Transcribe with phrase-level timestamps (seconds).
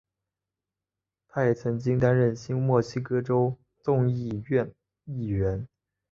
[1.27, 4.73] 他也曾经担任新墨西哥州众议院
[5.05, 5.67] 议员。